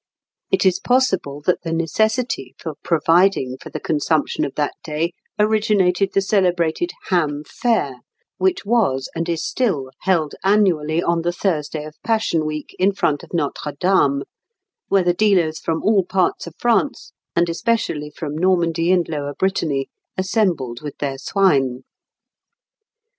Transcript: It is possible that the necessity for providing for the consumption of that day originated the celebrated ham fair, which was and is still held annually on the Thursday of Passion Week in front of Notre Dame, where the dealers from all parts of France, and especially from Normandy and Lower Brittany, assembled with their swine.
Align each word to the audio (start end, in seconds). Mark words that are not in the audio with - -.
It 0.49 0.65
is 0.65 0.79
possible 0.79 1.41
that 1.41 1.61
the 1.61 1.71
necessity 1.71 2.55
for 2.57 2.73
providing 2.83 3.57
for 3.61 3.69
the 3.69 3.79
consumption 3.79 4.43
of 4.43 4.55
that 4.55 4.73
day 4.83 5.13
originated 5.37 6.13
the 6.15 6.21
celebrated 6.23 6.89
ham 7.09 7.43
fair, 7.47 7.97
which 8.39 8.65
was 8.65 9.11
and 9.13 9.29
is 9.29 9.45
still 9.45 9.91
held 9.99 10.33
annually 10.43 11.03
on 11.03 11.21
the 11.21 11.31
Thursday 11.31 11.83
of 11.85 12.01
Passion 12.03 12.47
Week 12.47 12.75
in 12.79 12.93
front 12.93 13.21
of 13.21 13.31
Notre 13.31 13.73
Dame, 13.79 14.23
where 14.87 15.03
the 15.03 15.13
dealers 15.13 15.59
from 15.59 15.83
all 15.83 16.03
parts 16.03 16.47
of 16.47 16.55
France, 16.57 17.13
and 17.35 17.47
especially 17.47 18.09
from 18.09 18.35
Normandy 18.35 18.91
and 18.91 19.07
Lower 19.07 19.35
Brittany, 19.35 19.87
assembled 20.17 20.81
with 20.81 20.97
their 20.97 21.19
swine. 21.19 21.83